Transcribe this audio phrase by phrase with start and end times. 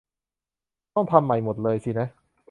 [0.95, 2.07] ต้องทำใหม่หมดเลยสินะ